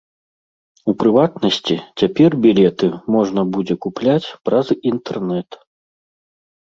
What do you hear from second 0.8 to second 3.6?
У прыватнасці, цяпер білеты можна